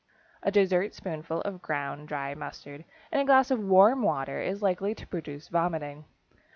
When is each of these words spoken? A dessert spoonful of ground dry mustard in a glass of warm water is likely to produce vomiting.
A 0.41 0.49
dessert 0.49 0.95
spoonful 0.95 1.41
of 1.41 1.61
ground 1.61 2.07
dry 2.07 2.33
mustard 2.33 2.85
in 3.11 3.19
a 3.19 3.23
glass 3.23 3.51
of 3.51 3.59
warm 3.59 4.01
water 4.01 4.41
is 4.41 4.63
likely 4.63 4.95
to 4.95 5.05
produce 5.05 5.47
vomiting. 5.47 6.05